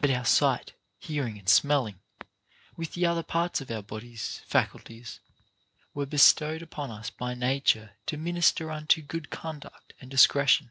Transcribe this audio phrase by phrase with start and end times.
[0.00, 2.00] But our sight, hearing, and smelling,
[2.74, 5.20] with the other parts of our bodies' faculties,
[5.92, 10.70] were bestowed upon us by nature to minister unto good conduct and dis cretion.